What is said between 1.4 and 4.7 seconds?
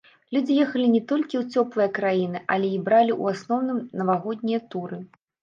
ў цёплыя краіны, але і бралі ў асноўным навагоднія